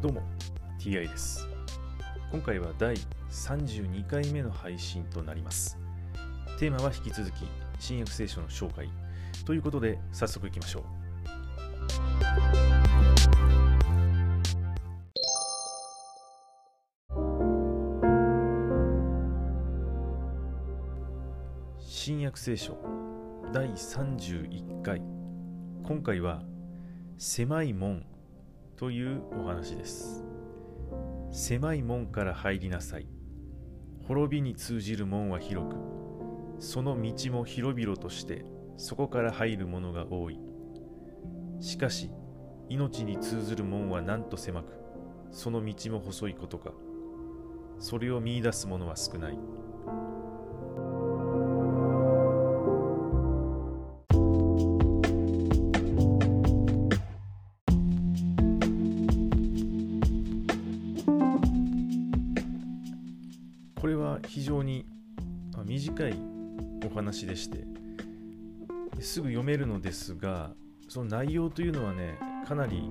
[0.00, 0.22] どうも
[0.78, 1.46] TI です。
[2.32, 2.96] 今回は第
[3.30, 5.78] 32回目の配信となります。
[6.58, 7.44] テーマは引き続き
[7.78, 8.88] 新約聖書の紹介。
[9.44, 10.84] ということで早速いきましょう。
[21.78, 22.78] 新約聖書
[23.52, 25.02] 第31回。
[25.84, 26.40] 今回は
[27.18, 28.06] 狭い門
[28.80, 30.24] というお話です。
[31.30, 33.06] 狭い門から入りなさい。
[34.08, 35.76] 滅びに通じる門は広く
[36.60, 38.46] その道も広々として
[38.78, 40.40] そこから入る者が多い。
[41.60, 42.10] しかし
[42.70, 44.72] 命に通ずる門はなんと狭く
[45.30, 46.72] その道も細いことか。
[47.78, 49.38] それを見いだす者は少ない。
[63.80, 64.84] これは非常に
[65.64, 66.14] 短い
[66.84, 67.64] お話でして
[69.00, 70.50] すぐ読めるのですが
[70.88, 72.90] その内容というのはねかなり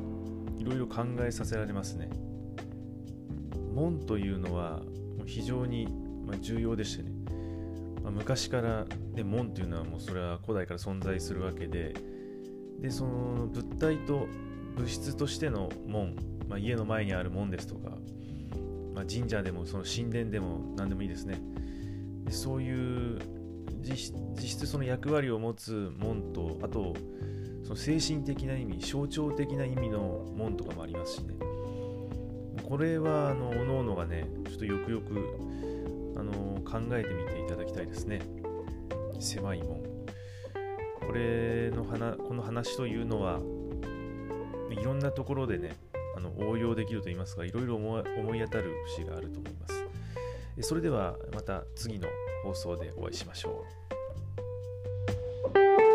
[0.57, 2.09] いろいろ考えさせられますね。
[3.73, 4.81] 門というのは
[5.25, 5.87] 非常に
[6.41, 7.11] 重要でしてね、
[8.03, 11.93] ま昔から、ね、門というのはもうそれは古代から存在するわけで
[12.79, 14.27] でその物体と
[14.75, 16.15] 物質としての門、
[16.47, 17.97] まあ、家の前にある門ですとか
[18.99, 21.39] まあ、神社でもその神殿でも何でもいいですね。
[22.25, 23.17] でそういう
[23.81, 26.93] 実質その役割を持つ門とあと
[27.63, 31.35] その精神的な意味象徴的な意味の門とかもありますしね。
[32.67, 35.39] これはあの各々がねちょっとよくよく
[36.17, 38.19] あの考えてみていただきたいですね。
[39.17, 39.81] 狭い門。
[41.07, 43.39] これの話この話というのは
[44.69, 45.77] いろんなところでね
[46.15, 48.03] あの応用できると言いますかいろいろ思い
[48.39, 49.85] 当たる節があると思います。
[50.61, 52.07] それではまた次の
[52.43, 53.65] 放送でお会いしましょ
[55.55, 55.88] う。